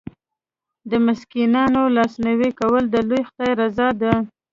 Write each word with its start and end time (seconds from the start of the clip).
د 0.89 0.91
مسکینانو 1.07 1.81
لاسنیوی 1.95 2.51
کول 2.59 2.83
د 2.89 2.95
لوی 3.09 3.21
خدای 3.29 3.51
رضا 3.61 3.87
ده. 4.01 4.13